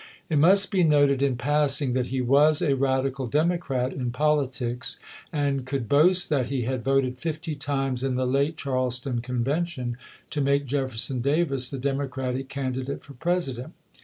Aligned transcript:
It 0.31 0.39
must 0.39 0.71
be 0.71 0.83
noted 0.83 1.21
in 1.21 1.35
passing 1.35 1.93
that 1.93 2.07
he 2.07 2.21
was 2.21 2.59
a 2.63 2.75
radical 2.75 3.27
Democrat 3.27 3.93
in 3.93 4.09
politics, 4.09 4.97
and 5.31 5.63
could 5.63 5.87
boast 5.87 6.27
that 6.31 6.47
he 6.47 6.63
had 6.63 6.83
voted 6.83 7.19
fifty 7.19 7.53
times 7.53 8.03
in 8.03 8.15
the 8.15 8.25
late 8.25 8.57
Charleston 8.57 9.21
Con 9.21 9.43
vention 9.43 9.97
to 10.31 10.41
make 10.41 10.65
Jefferson 10.65 11.21
Davis 11.21 11.69
the 11.69 11.77
Democratic 11.77 12.49
candidate 12.49 13.03
for 13.03 13.13
President. 13.13 13.75